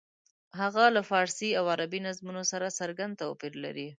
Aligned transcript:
هغه 0.59 0.83
له 0.95 1.01
فارسي 1.09 1.49
او 1.59 1.65
عربي 1.73 1.99
نظمونو 2.07 2.43
سره 2.51 2.75
څرګند 2.79 3.13
توپیر 3.21 3.53
لري. 3.63 3.87